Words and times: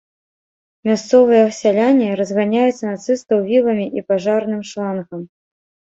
Мясцовыя 0.87 1.43
сяляне 1.57 2.09
разганяюць 2.21 2.85
нацыстаў 2.89 3.37
віламі 3.51 3.85
і 4.01 4.07
пажарным 4.11 4.61
шлангам. 4.71 5.21